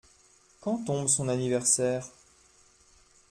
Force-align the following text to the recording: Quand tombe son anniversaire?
Quand 0.61 0.83
tombe 0.83 1.07
son 1.07 1.29
anniversaire? 1.29 2.07